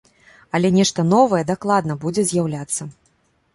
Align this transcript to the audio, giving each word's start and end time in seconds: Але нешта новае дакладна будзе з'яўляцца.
Але 0.59 0.71
нешта 0.77 1.05
новае 1.11 1.43
дакладна 1.51 1.99
будзе 2.07 2.27
з'яўляцца. 2.33 2.91